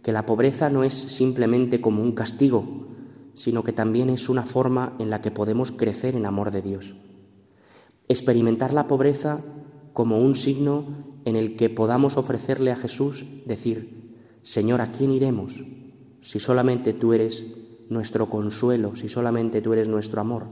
que 0.02 0.12
la 0.12 0.26
pobreza 0.26 0.68
no 0.68 0.82
es 0.82 0.94
simplemente 0.94 1.80
como 1.80 2.02
un 2.02 2.12
castigo, 2.12 2.93
sino 3.34 3.62
que 3.64 3.72
también 3.72 4.10
es 4.10 4.28
una 4.28 4.44
forma 4.44 4.94
en 4.98 5.10
la 5.10 5.20
que 5.20 5.30
podemos 5.30 5.72
crecer 5.72 6.14
en 6.16 6.26
amor 6.26 6.50
de 6.50 6.62
Dios. 6.62 6.94
Experimentar 8.08 8.72
la 8.72 8.86
pobreza 8.86 9.40
como 9.92 10.20
un 10.20 10.34
signo 10.34 10.84
en 11.24 11.36
el 11.36 11.56
que 11.56 11.70
podamos 11.70 12.16
ofrecerle 12.16 12.70
a 12.70 12.76
Jesús 12.76 13.24
decir, 13.46 14.14
Señor, 14.42 14.80
¿a 14.80 14.92
quién 14.92 15.10
iremos 15.10 15.64
si 16.20 16.40
solamente 16.40 16.92
tú 16.92 17.12
eres 17.12 17.44
nuestro 17.88 18.28
consuelo, 18.28 18.96
si 18.96 19.08
solamente 19.08 19.62
tú 19.62 19.72
eres 19.72 19.88
nuestro 19.88 20.20
amor? 20.20 20.46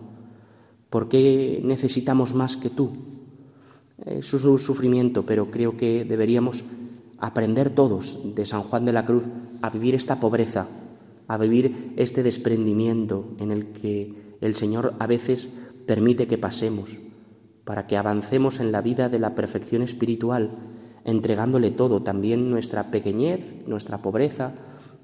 ¿Por 0.90 1.08
qué 1.08 1.60
necesitamos 1.64 2.34
más 2.34 2.56
que 2.56 2.70
tú? 2.70 2.90
Es 4.04 4.32
un 4.32 4.58
sufrimiento, 4.58 5.24
pero 5.24 5.50
creo 5.50 5.76
que 5.76 6.04
deberíamos 6.04 6.64
aprender 7.18 7.70
todos 7.70 8.34
de 8.34 8.46
San 8.46 8.62
Juan 8.62 8.84
de 8.84 8.92
la 8.92 9.04
Cruz 9.04 9.24
a 9.62 9.70
vivir 9.70 9.94
esta 9.94 10.18
pobreza, 10.18 10.66
a 11.28 11.36
vivir 11.36 11.94
este 11.96 12.22
desprendimiento 12.22 13.34
en 13.38 13.50
el 13.50 13.72
que 13.72 14.36
el 14.40 14.54
Señor 14.54 14.94
a 14.98 15.06
veces 15.06 15.48
permite 15.86 16.26
que 16.26 16.38
pasemos, 16.38 16.96
para 17.64 17.86
que 17.86 17.96
avancemos 17.96 18.60
en 18.60 18.72
la 18.72 18.80
vida 18.80 19.08
de 19.08 19.18
la 19.18 19.34
perfección 19.34 19.82
espiritual, 19.82 20.50
entregándole 21.04 21.70
todo, 21.70 22.02
también 22.02 22.50
nuestra 22.50 22.90
pequeñez, 22.90 23.66
nuestra 23.66 23.98
pobreza, 23.98 24.52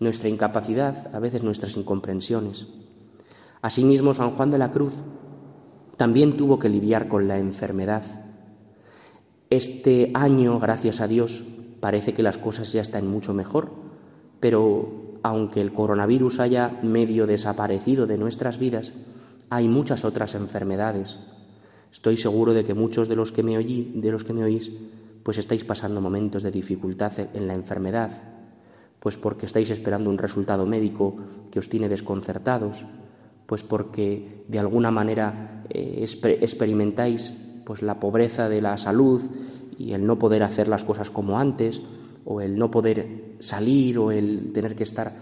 nuestra 0.01 0.29
incapacidad, 0.29 1.15
a 1.15 1.19
veces 1.19 1.43
nuestras 1.43 1.77
incomprensiones. 1.77 2.67
Asimismo, 3.63 4.15
San 4.15 4.33
Juan 4.33 4.51
de 4.51 4.59
la 4.59 4.71
Cruz 4.71 4.95
también 5.97 6.37
tuvo 6.37 6.59
que 6.59 6.69
lidiar 6.69 7.09
con 7.09 7.27
la 7.27 7.39
enfermedad. 7.39 8.05
Este 9.51 10.13
año, 10.15 10.61
gracias 10.61 11.01
a 11.01 11.09
Dios, 11.09 11.43
parece 11.81 12.15
que 12.15 12.23
las 12.23 12.39
cosas 12.39 12.73
ya 12.73 12.81
están 12.81 13.09
mucho 13.09 13.35
mejor, 13.35 13.73
pero 14.41 15.08
aunque 15.23 15.61
el 15.61 15.73
coronavirus 15.73 16.41
haya 16.41 16.79
medio 16.83 17.27
desaparecido 17.27 18.07
de 18.07 18.19
nuestras 18.19 18.59
vidas, 18.59 18.93
hay 19.51 19.69
muchas 19.69 20.05
otras 20.05 20.35
enfermedades. 20.35 21.19
Estoy 21.91 22.17
seguro 22.17 22.53
de 22.53 22.65
que 22.65 22.75
muchos 22.75 23.09
de 23.09 23.17
los 23.17 23.33
que 23.33 23.43
me 23.43 23.57
oí, 23.57 23.93
de 23.97 24.11
los 24.11 24.25
que 24.25 24.33
me 24.33 24.45
oís, 24.45 24.71
pues 25.23 25.39
estáis 25.39 25.65
pasando 25.65 26.01
momentos 26.01 26.43
de 26.43 26.51
dificultad 26.51 27.13
en 27.19 27.47
la 27.47 27.55
enfermedad, 27.55 28.11
pues 29.01 29.17
porque 29.17 29.47
estáis 29.47 29.71
esperando 29.71 30.11
un 30.11 30.19
resultado 30.19 30.67
médico 30.67 31.17
que 31.51 31.59
os 31.59 31.69
tiene 31.69 31.89
desconcertados, 31.89 32.85
pues 33.47 33.63
porque 33.63 34.45
de 34.49 34.59
alguna 34.59 34.91
manera 34.91 35.65
eh, 35.71 36.07
experimentáis 36.41 37.33
pues 37.65 37.83
la 37.83 38.01
pobreza 38.01 38.49
de 38.49 38.61
la 38.61 38.77
salud 38.79 39.23
y 39.79 39.93
el 39.93 40.07
no 40.07 40.19
poder 40.19 40.43
hacer 40.43 40.69
las 40.69 40.85
cosas 40.85 41.11
como 41.11 41.39
antes, 41.39 41.81
o 42.31 42.43
el 42.43 42.59
no 42.59 42.71
poder 42.71 43.37
salir, 43.39 43.97
o 43.99 44.13
el 44.13 44.53
tener 44.53 44.77
que 44.77 44.83
estar 44.83 45.15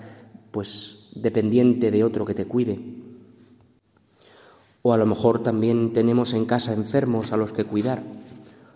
pues 0.51 1.09
dependiente 1.15 1.93
de 1.93 2.03
otro 2.03 2.25
que 2.25 2.35
te 2.35 2.47
cuide. 2.47 2.81
O 4.83 4.93
a 4.93 4.97
lo 4.97 5.07
mejor 5.07 5.41
también 5.41 5.93
tenemos 5.93 6.33
en 6.33 6.47
casa 6.47 6.73
enfermos 6.73 7.31
a 7.31 7.37
los 7.37 7.53
que 7.53 7.63
cuidar. 7.63 8.03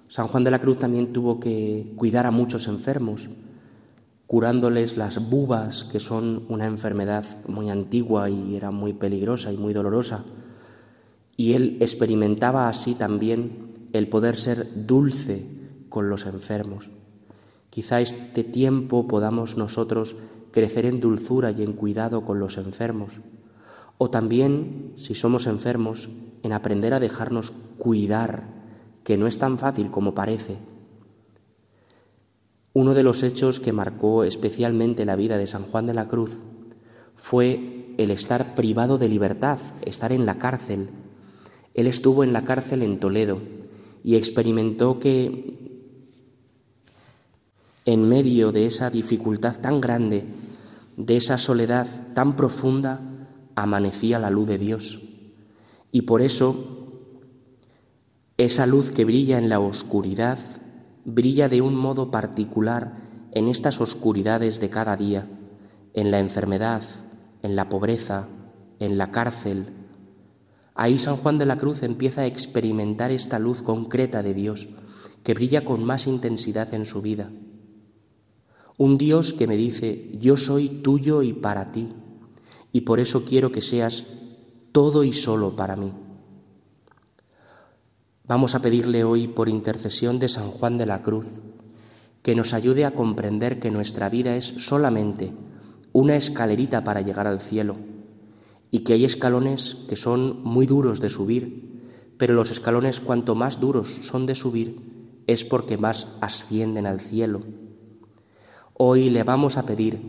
San 0.06 0.28
Juan 0.28 0.44
de 0.44 0.52
la 0.52 0.60
Cruz 0.60 0.78
también 0.78 1.12
tuvo 1.12 1.40
que 1.40 1.92
cuidar 1.96 2.24
a 2.24 2.30
muchos 2.30 2.68
enfermos, 2.68 3.28
curándoles 4.28 4.96
las 4.96 5.28
bubas, 5.28 5.82
que 5.82 5.98
son 5.98 6.44
una 6.48 6.66
enfermedad 6.66 7.24
muy 7.48 7.68
antigua 7.68 8.30
y 8.30 8.54
era 8.54 8.70
muy 8.70 8.92
peligrosa 8.92 9.52
y 9.52 9.56
muy 9.56 9.72
dolorosa. 9.72 10.24
Y 11.36 11.54
él 11.54 11.78
experimentaba 11.80 12.68
así 12.68 12.94
también 12.94 13.88
el 13.92 14.08
poder 14.08 14.38
ser 14.38 14.86
dulce 14.86 15.48
con 15.88 16.08
los 16.08 16.26
enfermos. 16.26 16.90
Quizá 17.70 18.00
este 18.00 18.42
tiempo 18.42 19.06
podamos 19.06 19.56
nosotros 19.56 20.16
crecer 20.50 20.86
en 20.86 21.00
dulzura 21.00 21.52
y 21.52 21.62
en 21.62 21.72
cuidado 21.72 22.24
con 22.24 22.40
los 22.40 22.56
enfermos. 22.56 23.20
O 23.96 24.10
también, 24.10 24.92
si 24.96 25.14
somos 25.14 25.46
enfermos, 25.46 26.08
en 26.42 26.52
aprender 26.52 26.94
a 26.94 27.00
dejarnos 27.00 27.52
cuidar, 27.78 28.60
que 29.04 29.16
no 29.16 29.26
es 29.26 29.38
tan 29.38 29.58
fácil 29.58 29.90
como 29.90 30.14
parece. 30.14 30.58
Uno 32.72 32.94
de 32.94 33.02
los 33.02 33.22
hechos 33.22 33.60
que 33.60 33.72
marcó 33.72 34.24
especialmente 34.24 35.04
la 35.04 35.16
vida 35.16 35.38
de 35.38 35.46
San 35.46 35.64
Juan 35.64 35.86
de 35.86 35.94
la 35.94 36.08
Cruz 36.08 36.38
fue 37.16 37.94
el 37.98 38.10
estar 38.10 38.54
privado 38.54 38.96
de 38.98 39.08
libertad, 39.08 39.58
estar 39.82 40.12
en 40.12 40.24
la 40.26 40.38
cárcel, 40.38 40.90
Él 41.74 41.86
estuvo 41.86 42.24
en 42.24 42.32
la 42.32 42.44
cárcel 42.44 42.82
en 42.82 42.98
Toledo 42.98 43.40
y 44.02 44.16
experimentó 44.16 44.98
que 44.98 45.69
en 47.92 48.08
medio 48.08 48.52
de 48.52 48.66
esa 48.66 48.88
dificultad 48.88 49.60
tan 49.60 49.80
grande, 49.80 50.24
de 50.96 51.16
esa 51.16 51.38
soledad 51.38 51.88
tan 52.14 52.36
profunda, 52.36 53.00
amanecía 53.56 54.20
la 54.20 54.30
luz 54.30 54.46
de 54.46 54.58
Dios. 54.58 55.00
Y 55.90 56.02
por 56.02 56.22
eso 56.22 56.86
esa 58.36 58.66
luz 58.66 58.90
que 58.90 59.04
brilla 59.04 59.38
en 59.38 59.48
la 59.48 59.58
oscuridad 59.58 60.38
brilla 61.04 61.48
de 61.48 61.62
un 61.62 61.74
modo 61.74 62.12
particular 62.12 62.92
en 63.32 63.48
estas 63.48 63.80
oscuridades 63.80 64.60
de 64.60 64.70
cada 64.70 64.96
día, 64.96 65.26
en 65.92 66.12
la 66.12 66.20
enfermedad, 66.20 66.82
en 67.42 67.56
la 67.56 67.68
pobreza, 67.68 68.28
en 68.78 68.98
la 68.98 69.10
cárcel. 69.10 69.66
Ahí 70.76 71.00
San 71.00 71.16
Juan 71.16 71.38
de 71.38 71.46
la 71.46 71.58
Cruz 71.58 71.82
empieza 71.82 72.20
a 72.20 72.26
experimentar 72.26 73.10
esta 73.10 73.40
luz 73.40 73.62
concreta 73.62 74.22
de 74.22 74.32
Dios, 74.32 74.68
que 75.24 75.34
brilla 75.34 75.64
con 75.64 75.82
más 75.82 76.06
intensidad 76.06 76.72
en 76.72 76.86
su 76.86 77.02
vida. 77.02 77.30
Un 78.80 78.96
Dios 78.96 79.34
que 79.34 79.46
me 79.46 79.58
dice, 79.58 80.08
yo 80.14 80.38
soy 80.38 80.80
tuyo 80.80 81.20
y 81.20 81.34
para 81.34 81.70
ti, 81.70 81.90
y 82.72 82.80
por 82.80 82.98
eso 82.98 83.26
quiero 83.26 83.52
que 83.52 83.60
seas 83.60 84.06
todo 84.72 85.04
y 85.04 85.12
solo 85.12 85.54
para 85.54 85.76
mí. 85.76 85.92
Vamos 88.26 88.54
a 88.54 88.62
pedirle 88.62 89.04
hoy, 89.04 89.28
por 89.28 89.50
intercesión 89.50 90.18
de 90.18 90.30
San 90.30 90.50
Juan 90.50 90.78
de 90.78 90.86
la 90.86 91.02
Cruz, 91.02 91.26
que 92.22 92.34
nos 92.34 92.54
ayude 92.54 92.86
a 92.86 92.94
comprender 92.94 93.60
que 93.60 93.70
nuestra 93.70 94.08
vida 94.08 94.34
es 94.34 94.46
solamente 94.46 95.30
una 95.92 96.16
escalerita 96.16 96.82
para 96.82 97.02
llegar 97.02 97.26
al 97.26 97.42
cielo 97.42 97.76
y 98.70 98.78
que 98.78 98.94
hay 98.94 99.04
escalones 99.04 99.76
que 99.90 99.96
son 99.96 100.42
muy 100.42 100.64
duros 100.64 101.00
de 101.00 101.10
subir, 101.10 101.82
pero 102.16 102.32
los 102.32 102.50
escalones 102.50 103.00
cuanto 103.00 103.34
más 103.34 103.60
duros 103.60 103.98
son 104.00 104.24
de 104.24 104.34
subir 104.34 105.20
es 105.26 105.44
porque 105.44 105.76
más 105.76 106.16
ascienden 106.22 106.86
al 106.86 107.02
cielo. 107.02 107.42
Hoy 108.74 109.10
le 109.10 109.24
vamos 109.24 109.56
a 109.56 109.64
pedir 109.64 110.00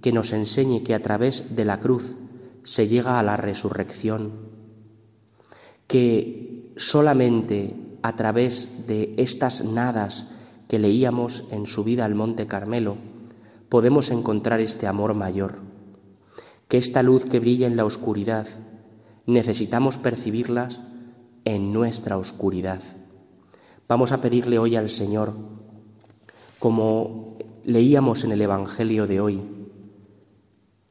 que 0.00 0.12
nos 0.12 0.32
enseñe 0.32 0.82
que 0.82 0.94
a 0.94 1.02
través 1.02 1.56
de 1.56 1.64
la 1.64 1.80
cruz 1.80 2.16
se 2.64 2.88
llega 2.88 3.18
a 3.18 3.22
la 3.22 3.36
resurrección, 3.36 4.32
que 5.86 6.72
solamente 6.76 7.74
a 8.02 8.16
través 8.16 8.86
de 8.86 9.14
estas 9.16 9.64
nadas 9.64 10.26
que 10.68 10.78
leíamos 10.78 11.44
en 11.50 11.66
su 11.66 11.84
vida 11.84 12.04
al 12.04 12.14
Monte 12.14 12.46
Carmelo 12.46 12.96
podemos 13.68 14.10
encontrar 14.10 14.60
este 14.60 14.86
amor 14.86 15.14
mayor, 15.14 15.58
que 16.68 16.78
esta 16.78 17.02
luz 17.02 17.24
que 17.24 17.40
brilla 17.40 17.66
en 17.66 17.76
la 17.76 17.84
oscuridad 17.84 18.46
necesitamos 19.26 19.98
percibirlas 19.98 20.80
en 21.44 21.72
nuestra 21.72 22.18
oscuridad. 22.18 22.82
Vamos 23.88 24.12
a 24.12 24.20
pedirle 24.20 24.58
hoy 24.58 24.76
al 24.76 24.90
Señor, 24.90 25.34
como 26.58 27.31
leíamos 27.64 28.24
en 28.24 28.32
el 28.32 28.42
Evangelio 28.42 29.06
de 29.06 29.20
hoy, 29.20 29.42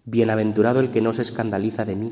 Bienaventurado 0.04 0.80
el 0.80 0.90
que 0.90 1.00
no 1.00 1.14
se 1.14 1.22
escandaliza 1.22 1.86
de 1.86 1.96
mí. 1.96 2.12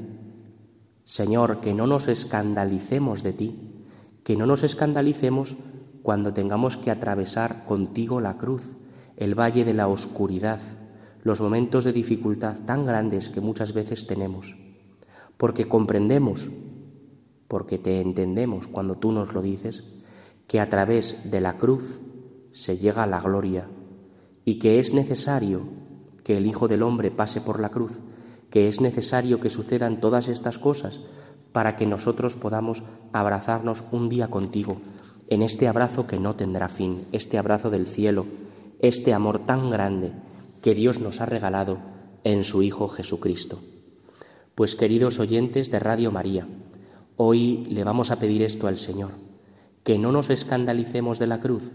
Señor, 1.06 1.60
que 1.60 1.74
no 1.74 1.88
nos 1.88 2.08
escandalicemos 2.08 3.24
de 3.24 3.34
ti, 3.34 3.86
que 4.24 4.38
no 4.38 4.45
nos 4.45 4.62
escandalicemos 4.63 5.58
cuando 6.04 6.34
tengamos 6.34 6.78
que 6.78 6.91
atravesar 6.91 7.65
contigo 7.65 8.22
la 8.22 8.38
cruz, 8.38 8.78
el 9.17 9.34
valle 9.34 9.65
de 9.65 9.74
la 9.74 9.88
oscuridad, 9.88 10.62
los 11.24 11.41
momentos 11.41 11.84
de 11.84 11.93
dificultad 11.93 12.63
tan 12.63 12.86
grandes 12.86 13.30
que 13.30 13.41
muchas 13.41 13.74
veces 13.74 14.06
tenemos, 14.06 14.56
porque 15.38 15.67
comprendemos, 15.67 16.50
porque 17.48 17.80
te 17.80 18.02
entendemos 18.02 18.67
cuando 18.67 18.95
tú 18.95 19.12
nos 19.12 19.34
lo 19.34 19.41
dices, 19.41 19.84
que 20.48 20.60
a 20.60 20.69
través 20.69 21.32
de 21.32 21.41
la 21.41 21.58
cruz 21.58 22.02
se 22.52 22.78
llega 22.78 23.04
a 23.04 23.08
la 23.08 23.19
gloria 23.19 23.67
y 24.45 24.60
que 24.60 24.80
es 24.80 24.93
necesario 24.93 25.63
que 26.23 26.38
el 26.38 26.45
Hijo 26.45 26.67
del 26.67 26.84
Hombre 26.84 27.12
pase 27.12 27.41
por 27.41 27.60
la 27.60 27.69
cruz, 27.69 27.99
que 28.49 28.67
es 28.67 28.82
necesario 28.82 29.39
que 29.39 29.49
sucedan 29.49 29.99
todas 29.99 30.28
estas 30.28 30.58
cosas 30.58 31.02
para 31.52 31.75
que 31.75 31.86
nosotros 31.86 32.36
podamos 32.36 32.84
abrazarnos 33.13 33.84
un 33.91 34.10
día 34.10 34.28
contigo, 34.30 34.82
en 35.28 35.41
este 35.41 35.67
abrazo 35.67 36.08
que 36.08 36.19
no 36.19 36.36
tendrá 36.36 36.69
fin, 36.69 37.06
este 37.12 37.38
abrazo 37.38 37.69
del 37.69 37.88
cielo, 37.88 38.25
este 38.80 39.13
amor 39.13 39.45
tan 39.45 39.69
grande 39.69 40.12
que 40.62 40.73
Dios 40.73 40.99
nos 40.99 41.21
ha 41.21 41.25
regalado 41.25 41.80
en 42.23 42.43
su 42.43 42.63
Hijo 42.63 42.88
Jesucristo. 42.89 43.60
Pues 44.56 44.75
queridos 44.75 45.19
oyentes 45.19 45.71
de 45.71 45.80
Radio 45.80 46.12
María, 46.12 46.47
hoy 47.15 47.65
le 47.69 47.84
vamos 47.84 48.12
a 48.12 48.19
pedir 48.19 48.41
esto 48.41 48.67
al 48.67 48.78
Señor, 48.78 49.12
que 49.84 49.97
no 49.97 50.12
nos 50.12 50.30
escandalicemos 50.30 51.19
de 51.19 51.28
la 51.28 51.39
cruz, 51.39 51.71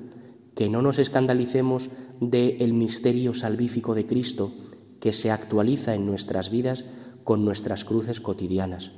que 0.55 0.69
no 0.69 0.83
nos 0.83 0.99
escandalicemos 0.99 1.91
del 2.21 2.73
misterio 2.73 3.35
salvífico 3.35 3.95
de 3.95 4.07
Cristo 4.07 4.53
que 5.01 5.13
se 5.13 5.31
actualiza 5.31 5.95
en 5.95 6.07
nuestras 6.07 6.51
vidas 6.51 6.85
con 7.25 7.45
nuestras 7.45 7.85
cruces 7.85 8.21
cotidianas. 8.21 8.93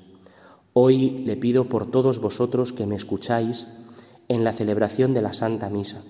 Hoy 0.73 1.25
le 1.25 1.37
pido 1.37 1.69
por 1.69 1.91
todos 1.91 2.21
vosotros 2.21 2.73
que 2.73 2.87
me 2.87 2.97
escucháis 2.97 3.67
en 4.29 4.45
la 4.45 4.53
celebración 4.53 5.15
de 5.15 5.23
la 5.23 5.33
Santa 5.33 5.71
Misa, 5.71 6.03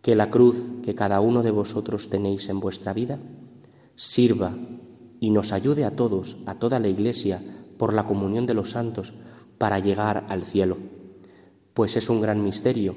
que 0.00 0.16
la 0.16 0.30
cruz 0.30 0.66
que 0.82 0.94
cada 0.94 1.20
uno 1.20 1.42
de 1.42 1.50
vosotros 1.50 2.08
tenéis 2.08 2.48
en 2.48 2.60
vuestra 2.60 2.92
vida 2.92 3.18
sirva 3.96 4.56
y 5.20 5.30
nos 5.30 5.52
ayude 5.52 5.84
a 5.84 5.94
todos, 5.94 6.38
a 6.46 6.58
toda 6.58 6.80
la 6.80 6.88
Iglesia, 6.88 7.42
por 7.76 7.94
la 7.94 8.06
comunión 8.06 8.46
de 8.46 8.54
los 8.54 8.70
santos, 8.70 9.12
para 9.58 9.78
llegar 9.78 10.26
al 10.28 10.42
cielo. 10.42 10.78
Pues 11.74 11.96
es 11.96 12.10
un 12.10 12.20
gran 12.20 12.42
misterio 12.42 12.96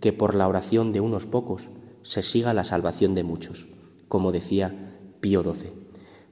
que 0.00 0.12
por 0.12 0.34
la 0.34 0.48
oración 0.48 0.92
de 0.92 1.00
unos 1.00 1.26
pocos 1.26 1.68
se 2.06 2.22
siga 2.22 2.54
la 2.54 2.64
salvación 2.64 3.16
de 3.16 3.24
muchos, 3.24 3.66
como 4.06 4.30
decía 4.30 4.92
Pío 5.18 5.42
XII. 5.42 5.72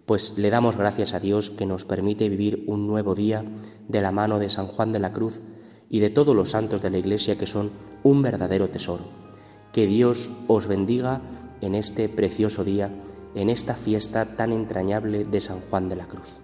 Pues 0.07 0.39
le 0.39 0.49
damos 0.51 0.77
gracias 0.77 1.15
a 1.15 1.19
Dios 1.19 1.51
que 1.51 1.67
nos 1.67 1.85
permite 1.85 2.29
vivir 2.29 2.63
un 2.69 2.87
nuevo 2.87 3.17
día 3.17 3.45
de 3.89 4.01
la 4.01 4.13
mano 4.13 4.39
de 4.39 4.51
San 4.51 4.69
Juan 4.69 4.93
de 4.93 5.01
la 5.01 5.13
Cruz 5.13 5.41
y 5.91 5.99
de 5.99 6.11
todos 6.11 6.37
los 6.37 6.51
santos 6.51 6.81
de 6.81 6.91
la 6.91 6.99
Iglesia 6.99 7.37
que 7.37 7.49
son 7.49 7.73
un 8.05 8.23
verdadero 8.23 8.69
tesoro. 8.69 9.03
Que 9.73 9.89
Dios 9.89 10.31
os 10.47 10.69
bendiga 10.69 11.23
en 11.61 11.75
este 11.75 12.09
precioso 12.09 12.63
día, 12.63 12.93
en 13.35 13.51
esta 13.51 13.75
fiesta 13.75 14.37
tan 14.37 14.53
entrañable 14.53 15.25
de 15.25 15.41
San 15.41 15.61
Juan 15.63 15.89
de 15.89 15.97
la 15.97 16.07
Cruz. 16.07 16.44